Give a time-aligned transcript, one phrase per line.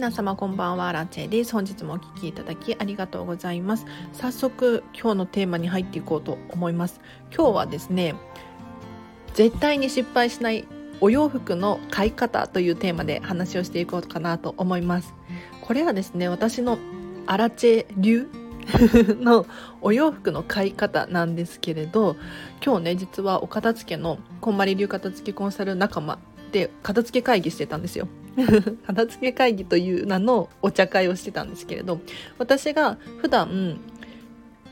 [0.00, 0.90] 皆様こんばんは。
[0.92, 1.52] ラチェです。
[1.52, 3.84] 本日もお聞きいただきありがとうございます。
[4.14, 7.02] 早速今日のテーマに入っていこうと思います。
[7.30, 8.14] 今日はですね
[9.34, 10.66] 絶対に失敗しない
[11.02, 15.12] お洋服の買い方というテーマで話をしていこうかなと思います。
[15.60, 16.78] これはですね私の
[17.26, 18.26] アラチェ流
[19.20, 19.44] の
[19.82, 22.16] お洋服の買い方なんですけれど
[22.64, 26.18] 今日ね実はお片付けのこんまり流片付けコンサル仲間
[26.52, 28.08] で片付け会議してたんですよ。
[28.86, 32.00] 片付け会議という名のお茶会をしてたんですけれど
[32.38, 33.78] 私が普段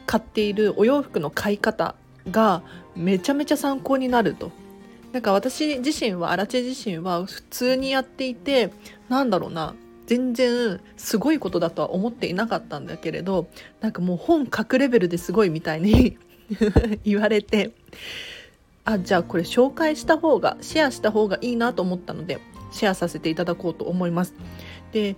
[0.06, 1.94] 買っているお洋服の買い方
[2.30, 2.62] が
[2.96, 4.50] めちゃめちゃ参考になると。
[5.12, 8.70] なんか私自身はアラチェ自身は普通にやっていて
[9.08, 9.74] なんだろうな
[10.06, 13.48] 全然すごいことだとは思っていなかったんだけれど
[13.80, 16.18] なんかもう本書くレベルですごいみたいに
[17.04, 17.72] 言われて
[18.84, 22.38] あじゃあこれ紹介した方がシェアした方がいいなと思ったので
[22.70, 24.34] シェアさせていただこうと思います。
[24.92, 25.16] で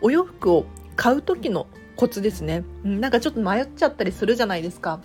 [0.00, 5.00] お洋服を買う時のコツですねなんかちょっと迷っちゃったりするじゃないですか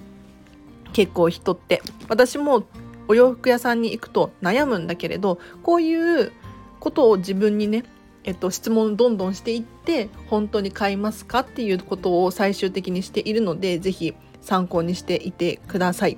[0.94, 2.63] 結構人って私も
[3.08, 6.31] お洋服屋さんに行くと悩むんだけれどこういう
[6.80, 7.83] ことを自分にね
[8.25, 16.17] えっと、質問どんどんしていって本当に買いますかっていうことを最終的にしているので是非参考にしていてください。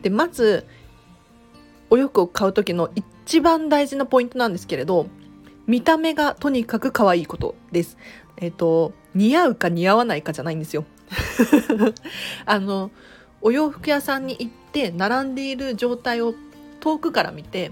[0.00, 0.66] でまず
[1.90, 2.88] お洋服を買う時の
[3.30, 5.06] 一番大事なポイントなんですけれど
[5.68, 7.96] 見た目がとにかく可愛いことです。
[8.38, 10.84] えっ、と似合うか似合わないかじゃないんですよ。
[12.44, 12.90] あの
[13.40, 16.34] お洋服屋さんに行って並んでいる状態を
[16.80, 17.70] 遠くから見て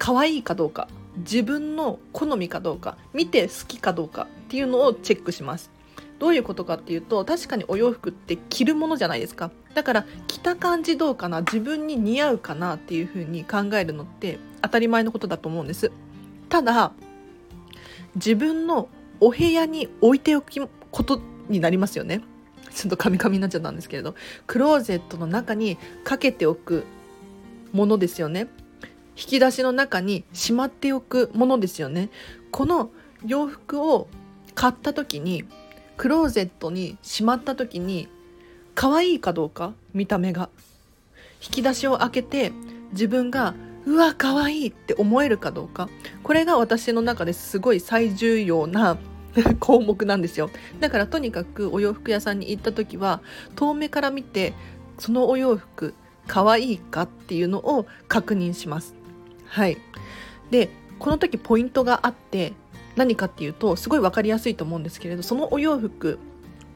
[0.00, 5.70] 可愛いかどうか自分の好みかどうか見て好きかどうかっていうのをチェックします。
[6.18, 15.92] どういうことかっていうと確かにお洋服って着るものじゃないですかだから着た感じどうかな自分に似合うかなっていうふうに考えるのって当たり前のことだと思うんです。
[16.48, 16.92] ただ
[18.16, 18.88] 自分の
[19.20, 22.22] お部屋に置いておくことになりますよね。
[22.74, 24.14] ちょっとカミカミになっちゃったんですけれど。
[24.46, 26.84] クローゼットの中にかけておく
[27.72, 28.48] ものですよね。
[29.16, 32.10] 引き出しの中にしまっておくものですよね。
[32.50, 32.90] この
[33.24, 34.08] 洋服を
[34.54, 35.44] 買った時に
[35.96, 38.08] クローゼットにしまった時に
[38.80, 39.74] 可愛いかどうか？
[39.92, 40.48] 見た目が。
[41.42, 42.50] 引き出しを開けて
[42.92, 43.54] 自分が
[43.84, 45.90] うわ可愛いって思えるかどうか。
[46.22, 48.96] これが私の中ですごい最重要な
[49.60, 50.48] 項目なんですよ。
[50.80, 53.20] だからとにかくお洋服屋さんに行った時は
[53.54, 54.54] 遠目から見て
[54.98, 55.92] そのお洋服
[56.26, 58.94] 可愛いかっていうのを確認します。
[59.44, 59.76] はい。
[60.50, 62.54] でこの時ポイントがあって
[62.96, 66.18] 何かっていうとすごい分かりやすいと思うんですけれどそのお洋服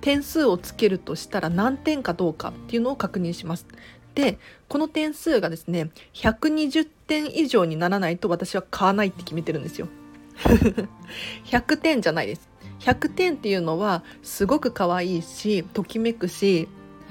[0.05, 3.67] 点数をつけるとしたら何点かどうかっていうのを確認します。
[4.15, 4.39] で
[4.69, 9.89] この点数がですね120点以上にならないと私は買わないって決めてるんですよ。
[11.47, 12.51] 100点じゃないです。
[12.81, 16.69] 100点っていうのはすごく可愛いしときめくし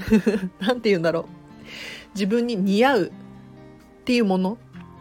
[0.61, 1.25] 何て言うんだろう
[2.13, 3.11] 自分に似合うっ
[4.05, 4.59] ていうもの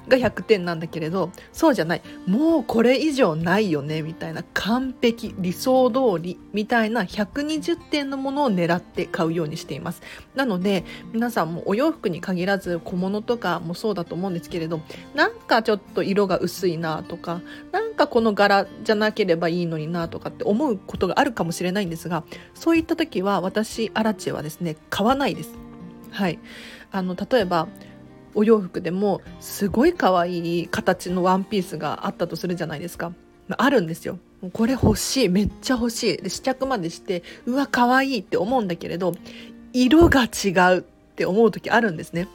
[0.08, 2.02] が100点なんだけれどそうじゃない。
[2.26, 10.02] もうこれ以上ないよねみたいな完璧理想通りみたいな120点のものを狙って買うようにしています。
[10.34, 14.80] なので皆さんもお洋服に限らず小物とかもそうだと思うんですけれど
[15.14, 17.40] なんかちょっと色が薄いなとか
[17.70, 22.24] なんかこの柄じゃなければいいのになとかって思うことがあるかもしれないんですが
[22.54, 25.54] そういった時は私アラチェはですね買わないです。
[26.10, 26.38] はい。
[26.90, 27.68] あの例えば
[28.34, 33.12] お洋服でもすごい可愛い形のワンピースがあったとするじゃないですか。
[33.58, 34.18] あるんですよ。
[34.52, 35.28] これ欲しい。
[35.28, 36.16] めっちゃ欲しい。
[36.16, 39.14] で試着までしてうわ可愛いって思うんだけれど
[39.72, 40.82] 色が違うっ
[41.14, 42.28] て思う時あるんですね。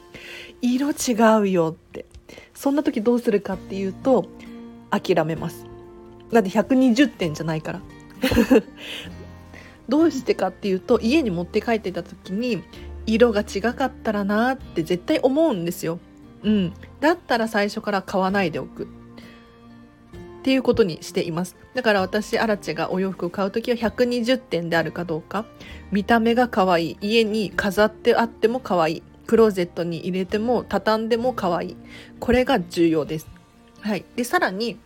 [0.60, 2.06] 色違うよって。
[2.54, 4.26] そんな時どうするかっていうと
[4.90, 5.66] 諦めます。
[6.32, 7.80] だって120点じゃないから。
[9.88, 12.62] どうしてかっていうと家に持って帰ってた時に
[13.08, 15.98] 色が違かったらなって絶対思うんですよ。
[16.42, 16.72] うん。
[17.00, 18.84] だったら最初から買わないでおく。
[18.84, 18.86] っ
[20.42, 21.56] ていうことにしています。
[21.74, 25.46] だから私、アラチェがお洋服を買う時は120点であるかどうか。
[25.90, 26.98] 見た目が可愛い。
[27.00, 29.02] 家に飾ってあっても可愛い。
[29.26, 31.76] クローゼットに入れても畳んでも可愛い。
[32.20, 33.28] これが重要です。
[33.80, 34.04] はい。
[34.16, 34.78] で、さらに、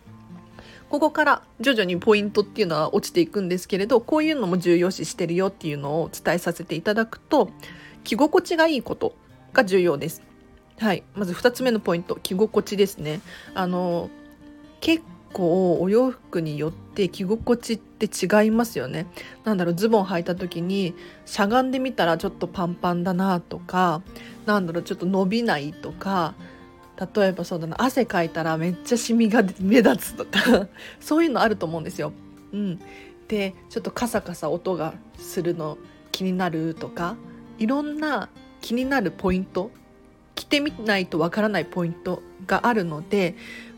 [0.89, 7.49] ここから徐々にポイントっていうのは落ちていくんですけれど、こういうのも重要視してるよっていうのを伝えさせていただくと、
[8.03, 9.15] 着心地がいいこと
[9.53, 10.21] が重要です。
[10.79, 11.03] はい。
[11.15, 13.21] まず2つ目のポイント、着心地ですね。
[13.53, 14.09] あの、
[14.81, 19.07] 結構お洋服によって着心地って違いますよね。
[19.43, 20.95] なんだろう、ズボン履いた時に
[21.25, 24.01] しゃがんでみたらちょっとパンパンだなとか、
[24.45, 26.35] なんだろう、ちょっと伸びないとか、
[27.15, 30.67] 例えばそうだな、汗かいたらめっちゃシミが 目立つとか、
[30.99, 32.13] そういうのあると思うんですよ。
[32.53, 32.79] うん。
[33.27, 35.77] でちょっとカサカサ音がするの
[36.11, 37.15] 気になるとか
[37.63, 38.27] いろんな
[38.59, 39.71] 気になるポイント
[40.35, 43.35] 着てみないとわからないポイントがあるので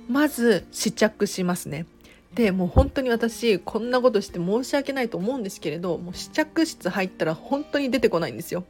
[0.10, 1.86] まず試着しますね。
[2.34, 8.66] でもう本当に私こんなことして申し訳ないと思うんですけれどもう試着室入ったら本当に出てこないんですよ。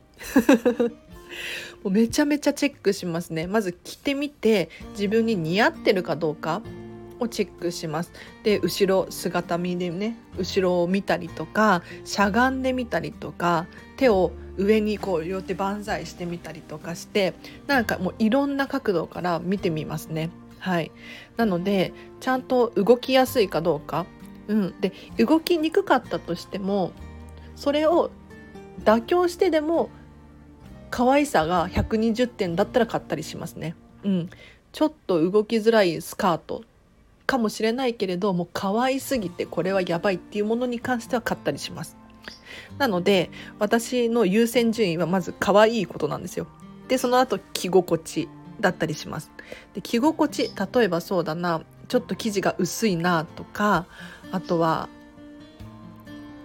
[1.82, 6.62] もうめちゃめちゃチェックしますねまず着てみて自分に似合ってるかどうか
[7.20, 8.12] をチェックします。
[8.44, 13.68] で後ろ姿見でね後ろを見たりとかしゃがんでみたりとか
[13.98, 17.34] 手を上にこう両手万歳してみたりとかして
[17.68, 20.30] なんかもういろんな角度から見てみますね。
[20.60, 20.92] はい。
[21.38, 24.06] なのでちゃんと動きやすいかどうか。
[24.48, 24.82] うん。
[24.82, 26.92] で動きにくかったとしても
[27.56, 28.12] それを
[28.84, 29.90] 妥協してでも
[30.90, 33.76] 可愛さが120点だったら買ったりしますね。
[34.04, 34.30] うん、
[34.72, 36.64] ちょっと動きづらいスカート
[37.26, 41.98] かもしれないけれどもう可愛すぎてこれはやばいっていうものに関しては買ったりします。
[42.78, 46.48] なので私の優先順位はまず可愛いことなんですよ。
[46.88, 48.30] でその後着心地
[48.60, 49.32] だったりします。
[49.74, 53.86] で着心地例えばそうだなちょっと生地が薄いなとか
[54.32, 54.90] あとは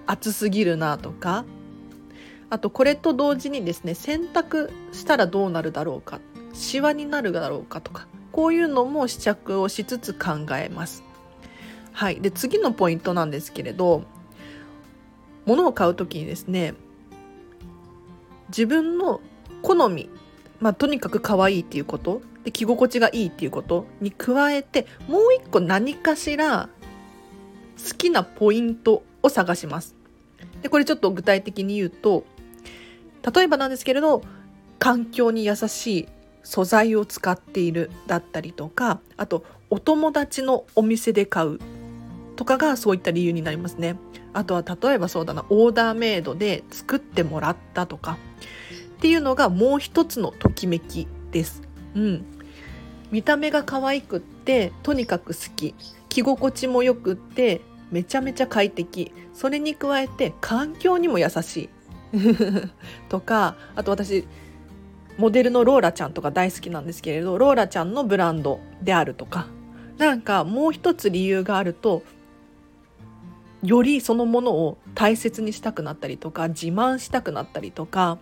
[0.07, 1.45] 厚すぎるなとか
[2.51, 6.21] あとこれと同時にですね洗濯したらどうなるだろうか
[6.53, 11.03] シワになるだろうかとかこういうのも試着をしつつ考えます。
[11.93, 14.05] はい、で次のポイントなんですけれど
[15.45, 16.75] 物を買う時にですね
[18.49, 19.21] 自分の
[19.63, 20.09] 好み、
[20.61, 26.69] まあ、とにかく可愛いっていうことで着心地がいいっていうことに加えてもう一個何かしら
[27.77, 29.95] 好きなポイントを探します。
[30.63, 32.25] でこれちょっと具体的に言うと
[33.35, 34.23] 例えばなんですけれど
[34.79, 36.09] 環境に優しい
[36.43, 41.59] 素材を使っているだったりとかあとお友達のお店で買う
[42.37, 43.97] とかがそういった理由になりますね。
[44.33, 48.17] あとは例えばそうだなオーダーメイドで作ってもらったとか
[48.97, 51.63] っていうのがもう一つのときめきです。
[51.95, 52.25] うん。
[53.11, 55.75] 見た目が可愛くってとにかく好き。
[56.09, 57.61] 着心地もよくって
[57.91, 59.13] めちゃめちゃ快適。
[59.35, 61.69] それに加えて環境にも優しい。
[63.09, 64.25] とかあと私
[65.21, 69.47] モデルのローラちゃんとか大好きなんですけれどローラちゃんのブランドであるとか。
[70.01, 72.03] なんかもう一つ理由があると
[73.63, 78.17] よりそのものを大切にしたくなったりとか自慢したくなったりとか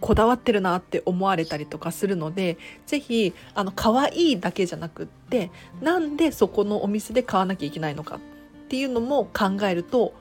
[0.00, 5.50] こだわってるなって思われたりとかするので是非あの可愛いだけじゃなくって
[5.82, 8.20] なんでそこのお店で買わなきゃいけないのかっ
[8.68, 10.14] ていうのも考えると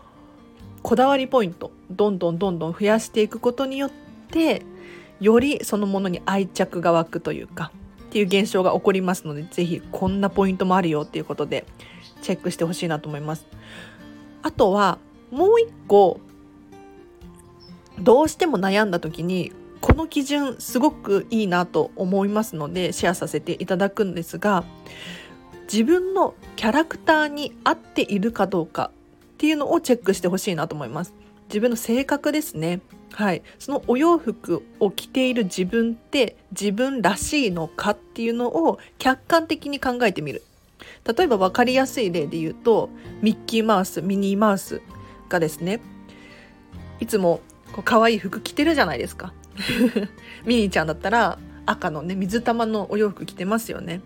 [0.83, 3.92] こだわりポイントどんどんどんどん増やしていくことによっ
[4.31, 4.65] て
[5.19, 7.71] よりそのものに愛着が湧くというか
[8.10, 11.66] っていう現象が起こりますので是非こんなポイントもあるよっていうことで
[12.21, 13.45] チェックしてほしいなと思います。
[14.42, 14.98] あとは
[15.31, 16.19] もう一個
[18.00, 19.51] どうしても悩んだ時に
[19.81, 24.63] この基準すごくいいなと思いますのでシェアさせていただくんですが
[25.72, 28.92] 自分のキャラクターに合っているかどうか
[29.33, 31.13] っていうのをチェックしてほしいなと思います。
[31.48, 32.81] 自分の性格ですね。
[33.13, 40.44] はい、そのお洋服を着ている自分って自分らしいのかっていうのを客観的に考えてみる。
[41.05, 42.89] 例えば分かりやすい例で言うと
[43.22, 44.81] ミッキーマウスミニーマウス
[45.27, 45.81] がですね
[47.00, 47.41] いつも
[47.74, 49.34] こう可愛い服着てるじゃないですか。
[50.45, 54.01] ミニーちゃんだったら赤のね水玉のお洋服着てますよね。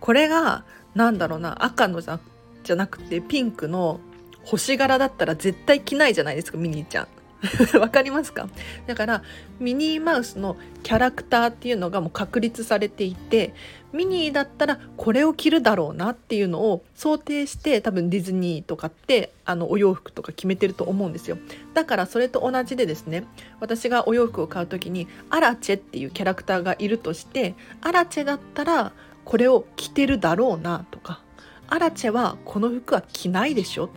[0.00, 2.20] これがなんだろうな赤のじゃ
[2.62, 4.00] じゃなくてピンクの
[4.44, 7.08] 星柄だったら絶対着ないじゃないですかミニーちゃん。
[7.78, 8.48] わかりますか？
[8.86, 9.22] だから
[9.60, 13.52] ミニーマウスのキャラクターっていうのがもう確立されていて
[13.92, 21.38] ミニーだったらこれを着るだろうなっていうのを想定して多分ディズニーとかってあのお洋服とか決めてると思うんですよ。
[21.74, 23.24] だからそれと同じでですね
[23.60, 28.92] 私がお洋服を買う時にアラチェっていうキャラクターがいるとしてアラチェだったら
[29.24, 31.20] これを着てるだろうなとか
[31.68, 33.90] アラチェはこの服は着ないでしょ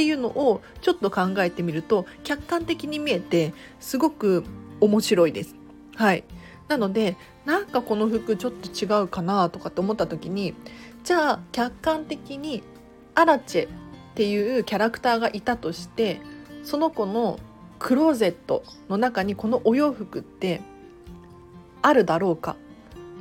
[0.00, 4.44] っていうのをちょっと考えてみると客観的に見えてすごく
[4.80, 5.54] 面白いです。
[5.94, 6.24] はい、
[6.68, 10.54] なのでなんかこの服ちょっと違うかなとかって思った時に
[11.04, 12.62] じゃあ客観的に
[13.14, 13.68] アラチェっ
[14.14, 16.22] ていうキャラクターがいたとして
[16.64, 17.38] その子の
[17.78, 20.62] クローゼットの中にこのお洋服って
[21.82, 22.56] あるだろうか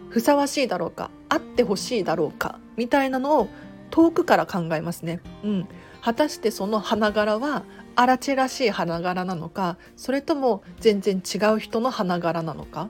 [0.09, 3.49] ふさわしいだろうかあってほしいだろうかみたいなのを
[3.89, 5.19] 遠くから考えますね。
[5.43, 5.67] うん、
[6.01, 7.63] 果たしてその花柄は
[7.95, 12.89] アラチェらしい花柄なのかそれとも全然違う人の花柄なのかっ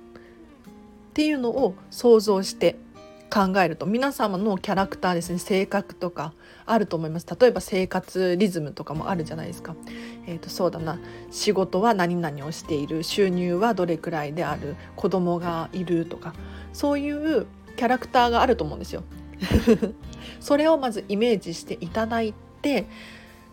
[1.14, 2.78] ていうのを想像して
[3.30, 6.34] 考えると皆様のキャラクターですね性格とか
[6.66, 7.28] あると思います。
[7.40, 9.76] 例えば生活リズムとかもあるじゃないですか、
[10.26, 11.00] えーと、そうだな。
[11.32, 16.34] 仕事は何々をしている収入はどれくらいである子供がいるとか
[16.74, 19.04] そういうキャラクターがあると思うんですよ。
[20.42, 22.88] それをまずイメージしていただいて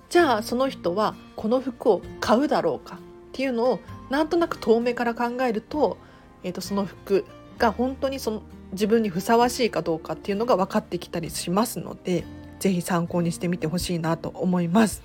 [0.09, 2.99] じゃあその人はこの服を買うだろうかっ
[3.33, 5.99] ていうのをなんとなく遠目から考えると,、
[6.45, 7.25] えーとその服
[7.59, 12.25] が本当にその自分にふさわしいかどうかっていうのが分かってきたりしますので
[12.59, 15.03] 是非参考にしてみてほしいなと思います。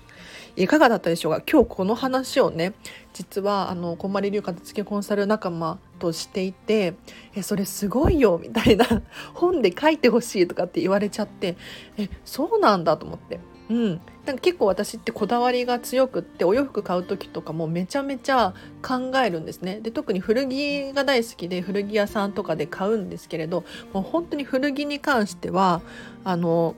[0.54, 1.42] いかがだったでしょうか？
[1.50, 2.74] 今日この話をね
[3.14, 6.94] 実はあのこんまり流片付けコンサル仲間としていて
[7.34, 8.86] 「えそれすごいよ」みたいな
[9.32, 11.56] 本で書いてほしいとかって言われちゃって
[11.96, 13.40] えそうなんだと思って
[13.72, 13.88] うん、
[14.26, 18.52] なんか結構私ってこだわりが強くってお洋服買う時とかもめちゃめちゃ
[18.82, 19.80] 考えるんですね。
[19.80, 23.64] で特に古着が大好きで古着屋さんとかで買うんですけれど
[23.94, 25.80] もう本当に古着に関しては
[26.22, 26.74] あの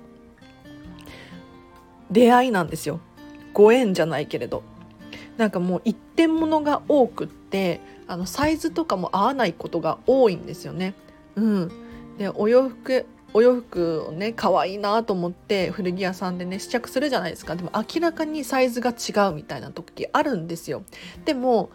[2.12, 3.00] 出会いなんですよ。
[3.52, 4.62] ご縁じゃないけれど。
[5.36, 10.94] なんかもう一点物が多くってあのサイズとかも合わないことが多いんですよね。
[11.34, 11.72] うん、
[12.18, 17.56] でお洋服お洋服をね可愛いなと思って古着屋さんでね試着するじゃないですか。
[17.56, 20.84] でも明らかにサイズが違うみたいな時あるんですよ。
[21.24, 21.70] でも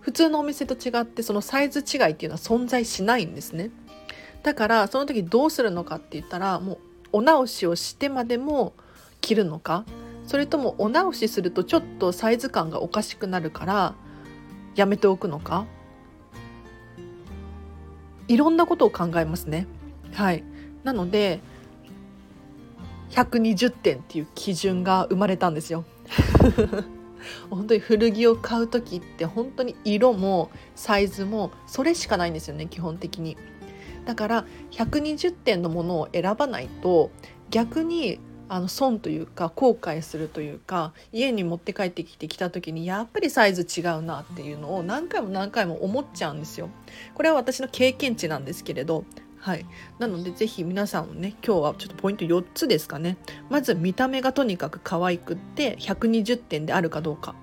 [0.00, 3.70] 普通のお店と違ってそのサイズ違いっていうのは存在しないんですね。
[4.42, 6.78] だからその時どうするのかって言ったらもう
[7.12, 8.74] お直しをしてまでも
[9.22, 9.84] 着るのか。
[10.26, 13.94] それともお直しするとちょっとサイズ感がおかしくなるから
[14.76, 15.66] やめておくのか。
[18.28, 19.66] いろんなことを考えますね。
[20.12, 20.44] はい。
[20.84, 21.40] なので
[23.10, 25.84] 120点っていう基準が生まれたんですよ。
[27.50, 33.36] 本当に古着を買う時って本当に色もサイズもそれしかないんですよね基本的に。
[34.06, 37.10] だから120点のものを選ばないと
[37.50, 38.18] 逆に
[38.48, 46.70] あの損というか後悔するというか家に持って帰ってきてきた時にやっぱりサイズ違うなっていうのを何回も何回も思っちゃうんですよ。
[47.14, 49.04] これは私の経験値なんですけれど
[49.40, 49.64] はい、
[49.98, 53.16] なのでぜひ皆さんもね今日はちょっとポイント4つですかね。
[53.48, 57.34] まず見た目がとにかく可愛くって120点であるかどうか。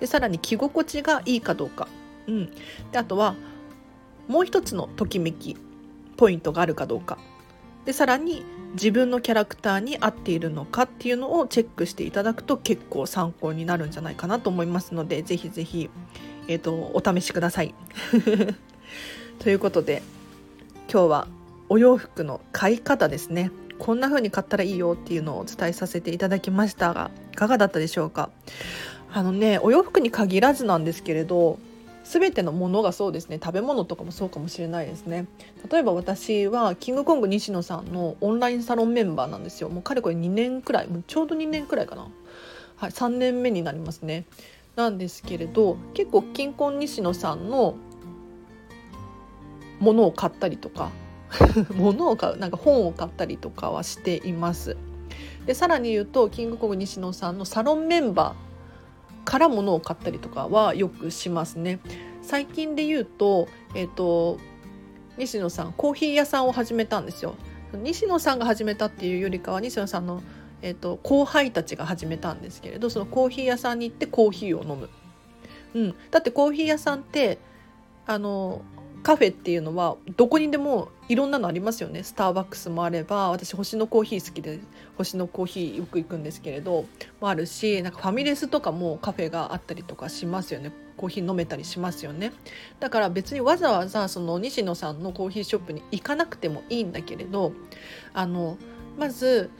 [0.00, 1.88] でさらに着心地がいいかどうか、
[2.26, 2.50] うん、
[2.90, 3.34] であとは
[4.28, 5.58] もう一つのときめき
[6.16, 7.18] ポイントがあるかどうか。
[7.84, 15.90] でさらに自分のキャラクターに合っているのかっていうのをチェックしていただくと結構参考になるんじゃないかなと思いますのでぜひぜひ、
[16.48, 17.74] えーとお試しください。
[19.38, 20.02] ということで
[20.90, 21.28] 今日は
[21.72, 23.50] お洋服の買い方ですね。
[23.78, 28.28] こんな風に買ったらいいよっていうのをお伝えさせていただきましたがいかがだったでしょうか？
[29.10, 31.58] あのねお洋服に限らずなんですけれど
[32.04, 33.40] 全てのものがそうですね。
[33.42, 35.24] 食べ物とかもそうかもしれないですね。
[35.70, 39.70] 例えば私はキングコング西野さんのオンラインサロンメンバーなんですよ。
[39.70, 42.06] もうかれこれ2年くらいもうちょうど2年くらいかな。
[42.76, 44.26] はい3年目になりますね。
[44.76, 47.76] なんですけれど結構金婚西野さんの
[49.80, 50.90] ものを買ったりとか
[51.74, 54.76] 物を買うなんか本を買ったりとかはしています。
[55.46, 61.80] でさらに言うとキングコング西野さんのサロンメンバーから物を買ったりとかはよくしますね。
[62.22, 64.38] 最近で言うと,、えーと、
[65.16, 67.34] 西野さんコーヒー屋さんを始めたんですよ。
[67.74, 70.22] 西野さんが始めたっていうよりかは西野さんの、
[70.60, 74.88] えーと後輩たちが始めたんですけれどそのコーヒー屋さんに行ってコーヒーを飲む。
[75.74, 77.38] うん、だってコーヒー屋さんって
[78.06, 78.62] あの
[79.02, 82.04] カフェっていうのはどこにでもいろんなのありますよね。
[82.04, 84.60] スターバックスもあれば私星のコーヒー好きで
[84.96, 86.84] 星のコーヒーよく行くんですけれど
[87.20, 90.72] もあるしなんかファミレスとかもカフェがあったりとかしますよね。
[90.96, 92.32] コーヒー飲めたりしますよね。
[92.78, 97.52] だから別にわざわざその西野さんのコーヒーショップに行かなくてもいいんだけれど
[98.14, 98.56] あの
[98.98, 99.50] まず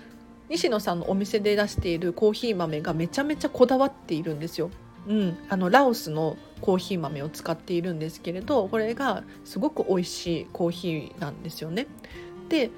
[0.49, 4.71] 西野さんのお店で出しているコーヒー豆がめちゃめちゃこだわっているんですよ。
[5.09, 11.87] うん、あのラオスのコーヒー豆を使っているんですけれどこれがすごく美味しいコーヒーなんですよね。
[12.49, 12.71] で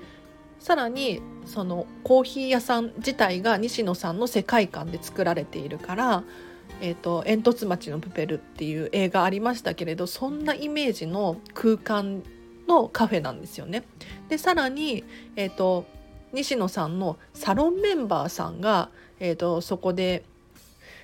[0.58, 6.24] さらにそのコーヒー屋さん自体が西野さんの世界観で作られているから
[6.80, 12.22] 「えーと、煙突町のプペル」っていう映画ありましたけれどそんなイメージの空間
[12.66, 13.84] のカフェなんですよね。
[14.30, 15.04] でさらに、
[15.36, 15.84] えーと、
[16.32, 18.88] 西野さんのサロンメンバーさんが、
[19.20, 20.24] えーとそこで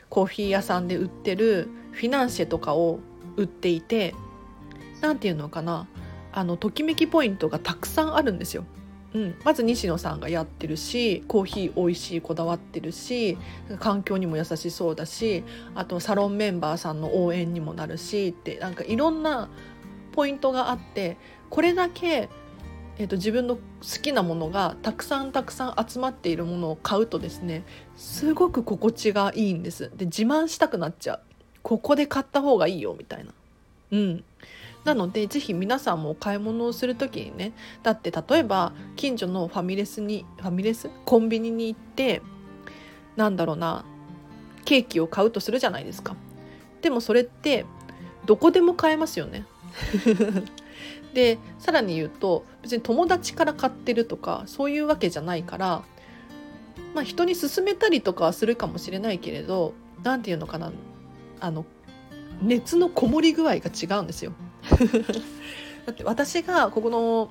[0.09, 3.01] コーヒー屋さんで売ってるフィナンシェとかを
[3.37, 4.15] 売っていて
[5.01, 5.87] 何て言うのかな。
[6.33, 8.65] あのときめきポイントがたくさんあるんですよ。
[9.13, 13.37] うん、まず西野さんがやってるしコーヒー美味しいこだわってるし
[13.81, 15.43] 環境にも優しそうだし
[15.75, 19.49] あとサロンメンバーさんの応援にもなるしってなんかいろんな
[20.13, 21.17] ポイントがあって
[21.49, 22.29] これだけ
[22.99, 23.63] えーと、自分の好
[24.03, 27.65] きなものがたくさんたくさん集まっているものを買うとですね
[27.97, 29.91] すごく心地がいいんです。
[29.97, 31.30] で自慢したくなっちゃう。
[31.63, 33.33] ここで買った方がいいよみたいな。
[33.93, 34.25] うん。
[34.85, 37.53] なのでぜひ皆さんもお買い物をする時にね
[37.83, 40.89] だって例えば近所のファミレスにファミレス？
[41.05, 42.23] コンビニに行って
[43.17, 43.85] なんだろうな
[44.65, 46.17] ケーキを買うとするじゃないですか。
[46.81, 47.67] でもそれって
[48.25, 49.45] どこでも買えますよね。
[51.13, 55.83] でさらに言うと別に友達から買ってるとかそういうわけじゃないから
[56.95, 60.73] まあ人に勧めたりとかはするかもしれないけれど何て言うのかな
[61.41, 61.65] あの
[62.43, 64.33] 熱のこもり具合が違うんですよ。
[65.87, 67.31] だって私がここの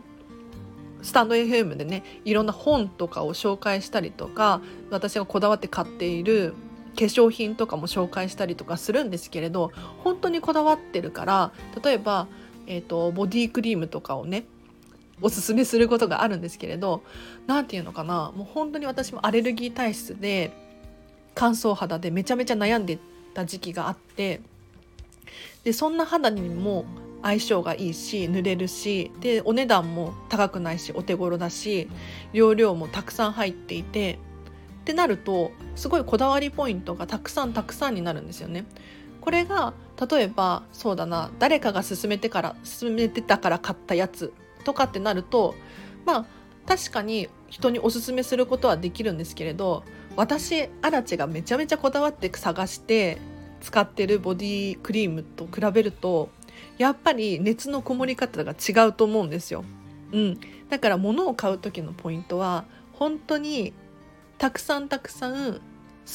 [1.02, 6.54] スタンド FM でねいろんな本とかを紹介したりとか私がこだわって買っている
[6.96, 9.72] 化粧品とかも紹介したりとかするんですけれど
[10.04, 11.52] 本当にこだわってるから
[11.82, 12.28] 例えば
[12.70, 14.46] えーと、ボディクリームとかをね
[15.22, 17.04] おすすめすることがあるんですけれど
[17.48, 20.52] 何て言うのかなもう本当に私もアレルギー体質で
[21.36, 23.00] 乾燥肌でめちゃめちゃ悩んで
[23.30, 24.42] た時期があって
[25.64, 26.86] でそんな肌にも
[27.22, 31.90] 相性がいいし濡れるしでお値段も高くないしお手頃だし
[32.34, 34.20] 容量もたくさん入っていて
[34.82, 38.66] ってなるとすごいこだわりポイントがたくさんたくさんになるんですよね。
[39.22, 39.74] これが
[40.10, 44.34] 例えばそうだな誰かが勧めてから勧めてたから買ったやつ
[44.64, 45.56] とかってなると
[46.06, 46.26] まあ
[46.66, 49.84] 確かに人におすすめすることはできるんですけれど
[50.20, 53.20] 私アラチがめちゃめちゃこだわって探して
[53.62, 56.30] 使ってるボディクリームと比べると
[56.78, 59.64] やっぱり熱のこもり方が違うと思うんですよ。
[60.12, 63.72] うん、だから物を買う時のポイントは本当に
[64.38, 65.60] たくさんたくさん好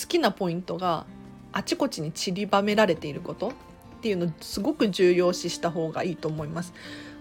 [0.06, 1.06] きなポイントが
[1.52, 3.52] あちこちに散りばめられていることっ
[4.02, 6.74] ていうのをすごく重要視した方がいいと思います。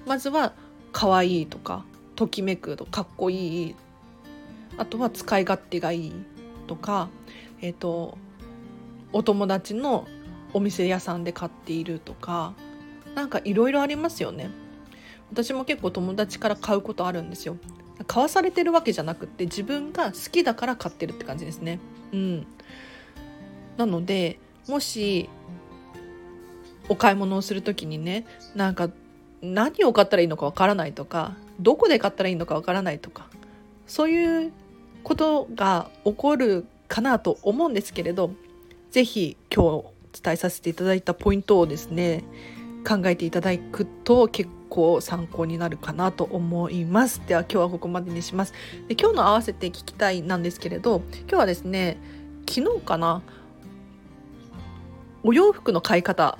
[0.06, 0.52] まずは
[0.92, 1.86] 可愛いとか
[2.18, 3.76] ときめくとかっこいい
[4.78, 6.14] あとは使い勝手がいい
[6.64, 7.10] とか、
[7.62, 8.18] えーと、
[9.12, 10.08] お友達の
[10.54, 12.54] お店屋さんで買っているとか
[13.16, 14.50] なんかいろいろありますよね。
[15.32, 17.58] 私も結構友達から買うことあるんですよ。
[18.08, 21.80] 買わされてるわけじゃなくて自分が好きだから買ってるって感じですね。
[22.12, 22.48] うん。
[23.78, 25.30] なのでもし
[26.90, 28.90] お買い物をする時にねなんか
[29.42, 33.28] 何を買ったらいいのかわからないとかどこで買ったらいいのかわからないとか
[33.88, 34.54] そういう
[35.04, 38.32] ことが起こるかなと思うんですけれど
[38.92, 42.24] 是非今日伝えさせていただいたポイントをですね
[42.88, 47.22] 考えていただくと結構参考になるかなと思います。
[47.28, 48.54] では今日はここまでにします。
[48.88, 51.98] で今日の合わせて聞きたいなんですけれど今日はですね
[52.50, 53.22] 昨日かな
[55.24, 56.38] お洋服の買い方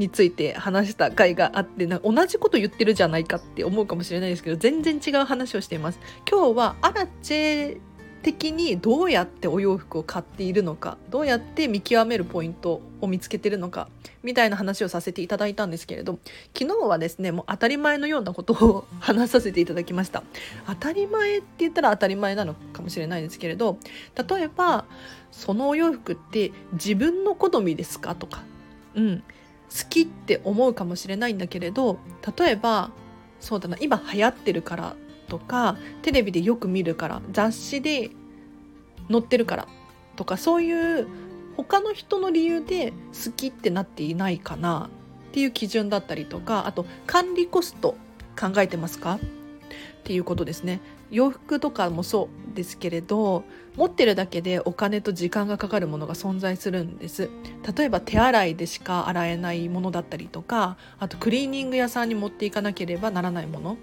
[0.00, 6.00] について話した回があってな同じこと言ってるじゃないかって思うかもしれないですけど全然違う話をしています。
[6.28, 7.80] 今日はアラチェ
[8.22, 13.88] 的にどうやってお洋服を買っているのかどうやって見極めるポイントを見つけてるのか
[14.22, 16.18] みたいな話をさせていただいたんですけれど
[16.54, 20.22] 昨日はですねもう当たり前のようなことを話させていただきました。
[20.66, 23.78] 当たり前って言ったら当たり前なのかもしれないですけれど
[24.28, 24.84] 例えば
[25.30, 28.42] そのお洋服って自分の好みですかとか。
[28.94, 29.22] うん。
[29.70, 31.98] 好きって思うかもしれないんだけれど
[32.36, 32.90] 例えば
[33.38, 34.96] そうだな今流行ってるから
[35.28, 38.10] とかテレビでよく見るから雑誌で
[39.10, 39.68] 載ってるから
[40.16, 41.06] とかそういう
[41.56, 42.92] 他の人の理由で
[43.24, 44.90] 好きってなっていないかな
[45.28, 47.96] っていう基準だったりとかあと管理コスト
[48.38, 49.14] 考えてますか？
[49.14, 49.18] っ
[50.02, 50.80] ていうことですね。
[51.10, 53.44] 洋服とかもそうですけれど
[53.76, 57.30] 持ってるだけでお金と時間がかかるものが存在するんです。
[57.76, 63.76] 例えば手洗いでしか洗えないものだったりとかあとクリーニング屋さんに持っていかなければならないもの。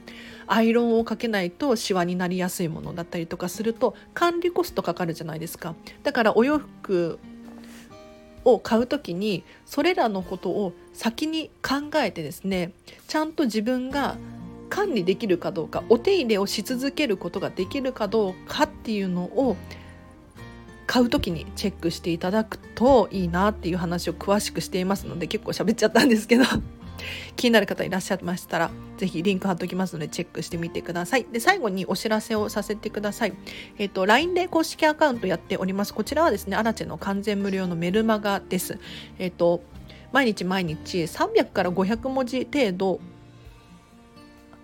[0.50, 5.76] アイロンをかけないとシワになりやすいものだったりとかすると管理コストかかるじゃないですか。
[6.04, 7.20] だからお洋服
[8.46, 12.72] を買う時にそれらのことを先に考えてですね
[13.08, 14.16] ちゃんと自分が
[14.70, 19.58] 管理できるかどうかお手入れをし続けることができるかどうかっていうのを
[20.86, 26.44] 買う時にチェックしていただくといいなっていう話を詳しくしていますので結構喋っちゃったんですけど。
[27.36, 31.26] 気になる方いらっしゃいましたら是非リンク貼っておきますのでチェックしてみてください。
[31.32, 33.34] で最後にお知らせをさせてください。
[33.78, 35.94] えっ、ー、と LINE で公式アカウントやっております。
[35.94, 38.80] こちらはですねアラチェの完全無料のメルマガです。
[39.20, 39.62] えっ、ー、と
[40.12, 43.00] 毎日毎日300から500文字程度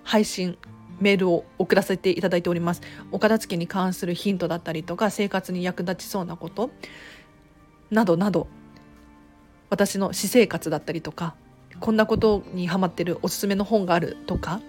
[0.03, 0.57] 配信
[0.99, 2.81] メールを送らせていただいております。
[3.11, 6.71] お片付けに関するヒントだったりとか生活に役立ちそうなこと
[7.91, 8.47] などなど
[9.69, 11.35] 私の私生活だったりとか
[11.79, 14.61] こんなことにハマってるおすすめの本があるとか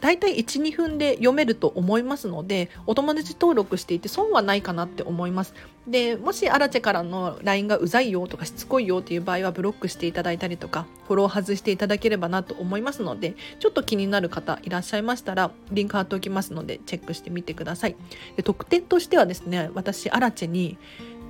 [0.00, 5.54] 大体12分で読めると思いますのでお友達登録していて損はないかなって思います。
[5.86, 17.96] でもしアラチェからの LINE がうざいよとかしつこいよっていう場合はブロックしていただいたりとかフォロー外していただければなと思いますのでちょっと気になる方いらっしゃいましたらリンク貼っておきますのでチェックしてみてください。
[18.36, 20.76] で特典としてはですね私アラチェに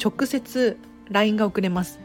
[0.02, 0.78] 直接
[1.10, 2.00] LINE が送れます。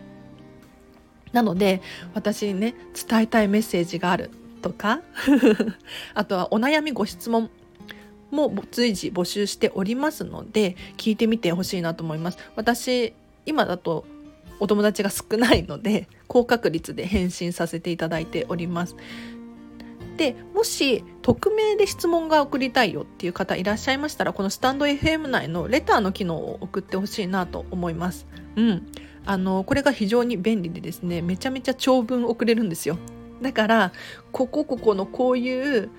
[1.32, 1.82] なので
[2.14, 2.76] 私にね
[3.08, 4.32] 伝えたいメッセージがある。
[4.62, 5.02] とか
[6.14, 7.50] あとはお悩みご質問
[8.32, 12.38] も随時募集しておりますので聞いてみてほしいなと思います。
[12.56, 13.14] 私
[13.46, 14.06] 今だと
[14.60, 18.96] お友達が少ないので高確率で返信させていただいております。
[20.18, 28.28] でもし匿名で質問が送りたいよっていう方いらっしゃいましたらこのスタンド FM 内のレターの機能を送ってほしいなと思います。
[28.56, 28.88] うん。
[29.26, 32.98] あのこれが非常に便利でですねめちゃめちゃ長文送れるんですよ。
[33.42, 33.92] だから
[34.32, 35.90] ここここのこういう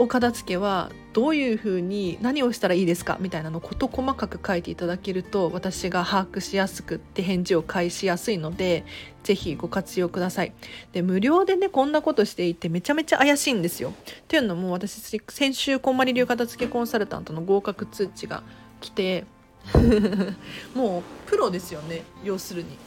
[0.00, 8.84] お片付けはどういうふうに何をしたらいいですかみたいなのを事細かく書いていただけると私が把握しやすくって返事を返しやすいので
[9.24, 10.54] ぜひご活用ください。
[10.92, 13.90] で無料でねこんなことしていてめちゃめちゃ怪しいんですよ。
[13.90, 18.42] っていうのも私先週こんまり流片付けコンサルタントの合格通知が
[18.80, 19.26] 来て
[20.74, 22.78] もうプロですよね要するに。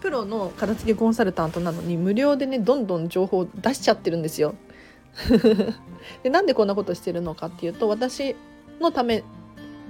[0.00, 4.54] プロの片付けコンサルタントなのに無料でねどんどん情報を出しちゃってるんですよ
[6.22, 8.36] でなんでこんなことしてるのかっていうと私
[8.80, 9.24] のため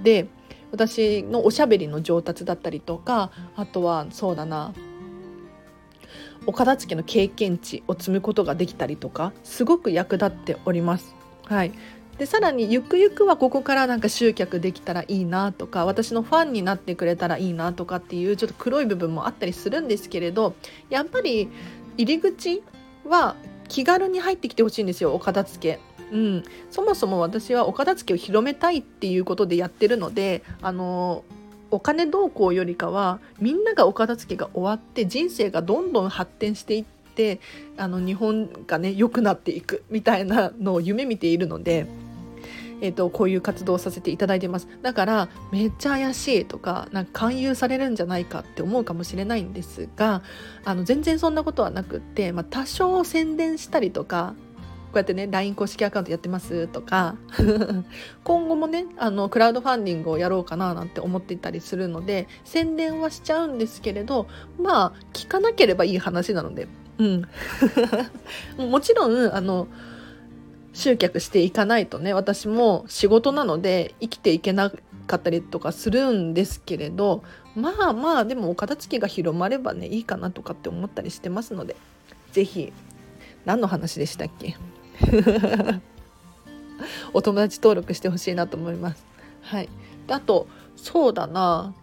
[0.01, 0.27] で
[0.71, 4.73] 私のおしゃべりの上達だったりとかあとはそうだな
[6.45, 11.13] お片付けの経験値を積むことができたりとかすごく役立っております。
[11.43, 11.71] はい、
[12.17, 20.55] でさらにゆくゆくはここからなんか集客できたらいいなとか私のファンになってくれたらいいなとかっていうちょっと黒い部分もあったりするんですけれど
[20.89, 21.49] やっぱり
[21.95, 22.63] 入り口
[23.05, 23.35] は
[23.67, 25.79] 気軽に入ってきてほしいんですよお片付け。
[26.09, 31.25] うん、そもそも私はお片付けを広めたいっていうことでやってるのであの
[31.69, 37.41] お金動向よりかはみんながお片付けが終わって人生がどんどん発展していって
[37.75, 41.85] あの日本がね良くなっていくみたいなのを夢見ているので。
[42.81, 44.67] えーと、こういう活動をさせていただいてます。
[44.81, 50.21] だからめっちゃ怪しいとかなんか勧誘されるんじゃないかって思うかもしれないんですが
[50.65, 54.35] あの全然そんなことはなくって、まあ、多少宣伝したりとか
[54.87, 57.15] こうやってね LINE 公式アカウントやってますとか
[58.23, 64.27] 今後もねあのクラウドファンディングをやろうかななんて思っていたりするので宣伝はしちゃうんですけれど
[64.59, 66.67] まあ聞かなければいい話なので。
[66.99, 67.27] うん。
[68.71, 69.67] もちろんあの
[70.73, 74.71] 集客していかないとね私も仕事なので生きていけな
[75.07, 77.23] かったりとかするんですけれど
[77.55, 81.75] まあまあでもお片付けが広まればねいいかなとかって思ったりしてますので
[82.31, 82.73] 是非
[83.45, 84.55] 何の話でしたっけ？
[87.13, 89.05] お友達登録してほしいなと思います。
[89.41, 89.69] はい、
[90.05, 91.73] であとそうだな。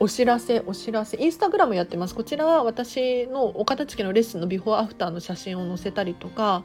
[0.00, 1.16] お知らせお知らせ。
[1.18, 2.14] インスタグラムやってます。
[2.14, 6.64] こちらは私のお片付けのレッスンのビフォーアフターの写真を載せたりとか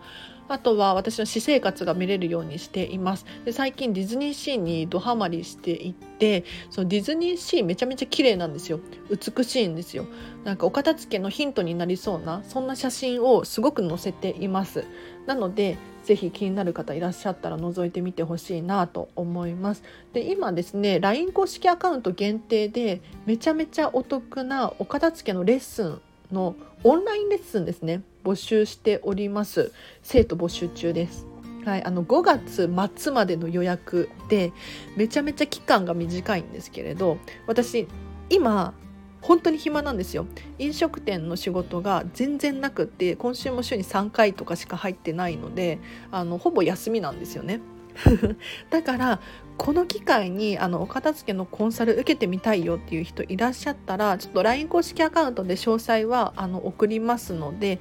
[0.49, 3.25] あとは私の私生活が見れるようにしています。
[3.45, 8.79] で最近ディズニーシーにドハマりしていてそのディズニーシーめちゃめちゃ綺麗なんですよ。
[9.09, 10.05] 美しいんですよ。
[10.43, 14.85] なんかお片付けのヒントになりそうなそんな写真をすごく載せています。
[15.27, 19.83] なのでぜひ気になる方いらっしゃったら覗いてみてほしいなと思います。
[20.13, 26.01] で今ですね LINE 公式アカウント限定でめちゃめちゃお得なお片付けのレッスン
[26.31, 28.01] のオンラインレッスンですね。
[28.23, 29.71] 募集しております。
[30.03, 31.25] 生徒募集中です。
[31.65, 34.53] はい、あの5月末までの予約で
[34.95, 37.87] めちゃめちゃ期間が短いんですけれど私
[38.29, 38.73] 今
[39.21, 40.25] 本当に暇なんですよ。
[40.57, 45.79] 飲食店の仕事が全然なくって今週も週に3回とかしか入ってないので
[46.11, 47.59] あのほぼ休みなんですよね。
[48.69, 49.19] だから
[49.57, 57.79] この機会にあのお片付けのコンサル受けてみたいよっていう人いらっしゃったらちょっと LINE 公式アカウントで詳細はあの送りますので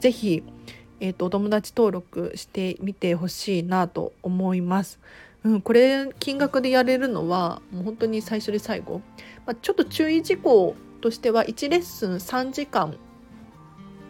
[0.00, 0.42] 是非、
[1.00, 4.98] えーと、お友達登録してみてほしいなと思います。
[5.44, 9.00] うん、これ金額でやれるのはもう本当に最初で最後、
[9.46, 12.96] まあ、ちょっと注意事項としては1レッスン3時間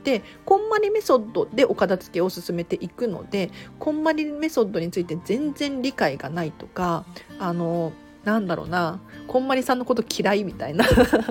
[0.07, 7.05] でこんまりメソッドでお片付けを進めていくのでこんまりメソッドについて全然理解がないとか
[7.41, 7.93] あの
[8.23, 10.85] なんだろうなこんまりさんのこと嫌いみたいな。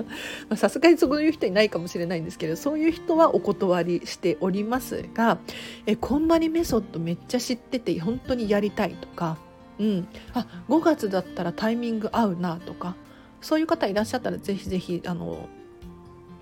[0.56, 5.38] さすがにそういう人いないかもしれないんですけどそういう人はお断りしておりますが
[5.86, 9.38] えこんまりメソッドめっちゃ知ってて本当にやりたいとか、
[9.78, 12.94] うん、あ5月だったらタイミング合うなとか
[13.40, 15.48] そういう方いらっしゃったらぜひぜひあの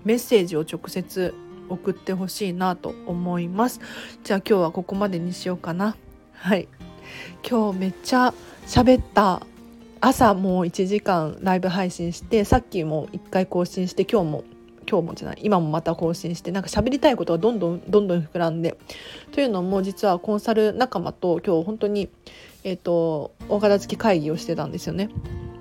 [0.03, 1.33] メッセージを直接
[1.69, 3.79] 送ってほしいなと思います。
[4.23, 5.95] じゃあ今日はここまでにしようかな。
[6.33, 6.67] はい。
[7.47, 8.33] 今日めっちゃ
[8.65, 9.45] 喋った
[10.01, 14.43] 朝もう1時間ライブ配信してさっきも1回更新して今日も
[14.89, 18.77] 今日もじゃない今もまた更新してなんか喋りたいことがどんどんどんどん膨らんで。
[19.31, 22.09] というのも実はコンサル仲間と今日本当に
[22.63, 25.09] えっ、ー、と大片付き会議をしてたんですよね。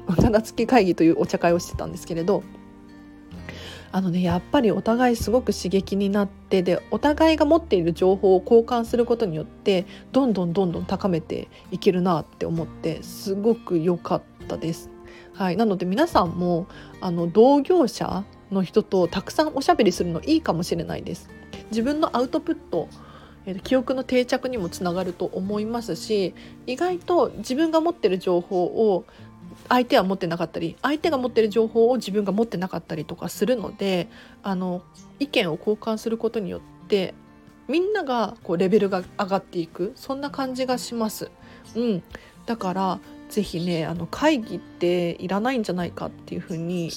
[0.06, 2.42] 大片付き会議というお茶会をしてたんですけれど
[3.94, 14.90] あのねやっぱりお互いすごく刺激になってでお互いが持っている情報を交換することによってどんどんどんどん高めていけるなって思ってすごく良かったです。
[15.32, 16.66] はい、なので皆さんも
[17.00, 21.30] あの同業者の人とたくさんおしゃべりするのいいかもしれないです。
[21.70, 22.88] 自分のアウトプット
[23.62, 26.34] 記憶の定着にもつながると思いますし
[26.66, 29.04] 意外と自分が持ってる情報を
[29.68, 34.08] 相手は持ってなかったり相手が持ってる情報を自分が持ってなかったりとかするので
[34.42, 34.82] あの
[35.18, 37.14] 意見を交換することによって
[37.68, 41.30] みんながこうレベルが上がっていくそんな感じがします。
[41.74, 42.02] うん、
[42.46, 46.90] だからぜひねあの会議っていらないんじゃないかっていうふうに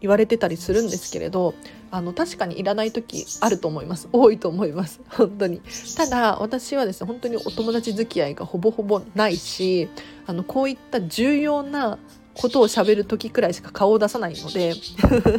[0.00, 1.54] 言われてたりするんですけれど
[1.90, 4.08] あの確かにいらない時あると思います。
[4.12, 5.00] 多いと思います。
[5.10, 5.60] 本当に。
[5.96, 9.88] ただ私はですね本当にお友達付き合いがほぼほぼないし
[10.26, 11.98] あのこういった重要な
[12.34, 14.74] ことをしゃべる時くらいしか顔を出さないので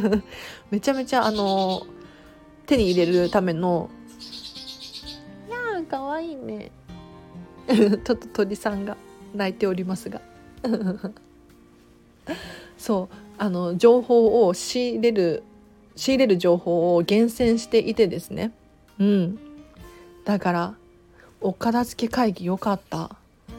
[0.70, 1.86] めちゃめちゃあの
[2.66, 3.90] 手に入れるための
[5.48, 6.70] 「いやーかわいいね」
[7.66, 8.96] ちょっと鳥さんが
[9.34, 10.20] 泣いておりますが。
[12.78, 15.42] そうあの情報を仕入れる
[15.96, 18.52] 仕入れる情報を厳選していてですね。
[18.98, 19.38] うん。
[20.24, 20.74] だから
[21.40, 23.16] お片付け会議良かった。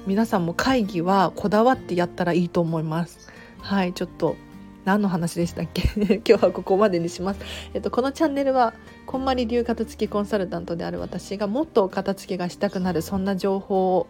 [0.08, 3.30] 皆さんも会議はこだわってやったらいいと思います。
[3.60, 4.36] はいちょっと
[4.84, 5.84] 何の話でしたっけ？
[6.28, 7.40] 今日はここまでにします。
[7.74, 8.74] えっと、このチャンネルは
[9.06, 14.08] こんまり流片付きコンサルタントである私がもっと片付けがしたくなるそんな情報を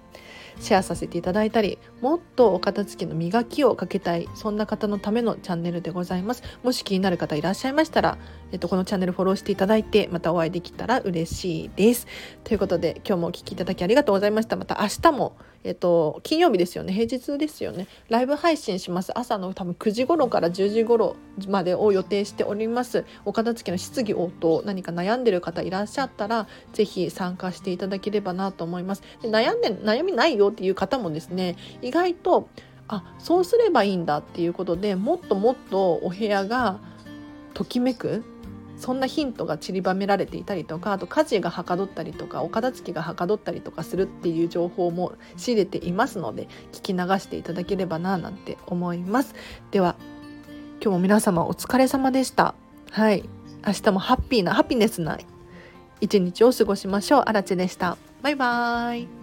[0.60, 6.44] シェアさせていただいたりもっとお片付けの磨きをかけたいそんな方のためのチャンネルでございます。
[6.64, 8.18] もし気になる方いらっしゃいましたら、
[8.54, 12.08] えっと、このチャンネルフォローしていただいてまたお会いできたら嬉しいです。
[12.44, 14.56] ということで今日もお聴きいただきありがとうございました。
[14.56, 16.92] また明日もえっと、金曜日ですよね。
[16.92, 17.88] 平日ですよね。
[18.10, 19.18] ライブ配信します。
[19.18, 21.16] 朝の多分9時頃から10時頃
[21.48, 23.06] までを予定しております。
[23.24, 29.04] お片付けの質疑応答何か悩んでる方いらっしゃったら是非参加していただければなと思います。
[29.22, 32.50] で悩んで悩みないよっていう方もですね意外と
[32.90, 36.80] あそうすればいいんだっていうことでもっともっとお部屋が
[37.54, 38.24] ときめく
[38.84, 49.36] そんなヒントが散りばめられていたりとかあと家事がはかどったりとかお片付けがはかどったりとかするっていう情報も仕入れていますので聞き流していただければななんて思います。
[49.72, 49.96] では
[50.82, 52.56] 今日も皆様お疲れ様でした。
[52.92, 53.24] はい。
[53.66, 55.18] 明日もハッピーなハピネスな
[56.02, 57.24] 一日を過ごしましょう。
[57.26, 57.98] あらちでした。
[58.22, 59.23] バイバーイ。